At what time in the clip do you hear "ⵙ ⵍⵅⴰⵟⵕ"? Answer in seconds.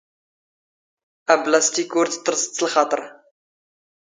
2.55-3.03